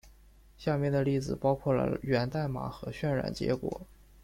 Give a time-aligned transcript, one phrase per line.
[0.57, 3.81] 下面的例子包括了源代码和渲染结果。